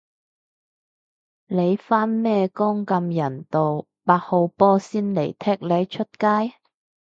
[1.45, 6.55] 你返咩工咁人道，八號波先嚟踢你出街